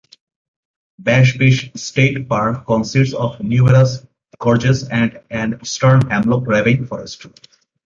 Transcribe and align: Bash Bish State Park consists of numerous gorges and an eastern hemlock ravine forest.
Bash 0.97 1.37
Bish 1.37 1.71
State 1.75 2.27
Park 2.27 2.65
consists 2.65 3.13
of 3.13 3.39
numerous 3.39 4.03
gorges 4.39 4.89
and 4.89 5.21
an 5.29 5.59
eastern 5.61 6.09
hemlock 6.09 6.47
ravine 6.47 6.87
forest. 6.87 7.27